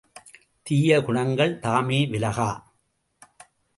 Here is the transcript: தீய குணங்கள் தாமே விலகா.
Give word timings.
தீய 0.65 1.01
குணங்கள் 1.01 1.53
தாமே 1.59 1.99
விலகா. 2.05 2.49